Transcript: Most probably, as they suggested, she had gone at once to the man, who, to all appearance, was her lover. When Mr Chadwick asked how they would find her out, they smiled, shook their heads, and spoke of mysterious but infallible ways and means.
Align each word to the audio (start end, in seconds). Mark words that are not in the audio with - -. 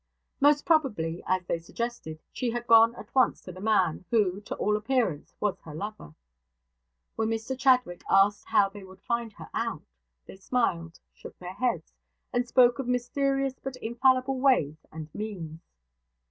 Most 0.39 0.65
probably, 0.65 1.21
as 1.27 1.45
they 1.45 1.59
suggested, 1.59 2.23
she 2.33 2.49
had 2.49 2.65
gone 2.65 2.95
at 2.95 3.13
once 3.13 3.39
to 3.41 3.51
the 3.51 3.61
man, 3.61 4.03
who, 4.09 4.41
to 4.45 4.55
all 4.55 4.75
appearance, 4.75 5.35
was 5.39 5.59
her 5.59 5.75
lover. 5.75 6.15
When 7.15 7.27
Mr 7.27 7.55
Chadwick 7.55 8.01
asked 8.09 8.45
how 8.47 8.69
they 8.69 8.83
would 8.83 9.03
find 9.03 9.31
her 9.33 9.51
out, 9.53 9.83
they 10.25 10.37
smiled, 10.37 10.99
shook 11.13 11.37
their 11.37 11.53
heads, 11.53 11.93
and 12.33 12.47
spoke 12.47 12.79
of 12.79 12.87
mysterious 12.87 13.59
but 13.59 13.75
infallible 13.75 14.39
ways 14.39 14.87
and 14.91 15.13
means. 15.13 15.61